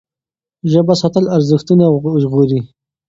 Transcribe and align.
ژبه 0.71 0.93
ساتل 1.01 1.25
ارزښتونه 1.35 1.85
ژغوري. 2.21 2.59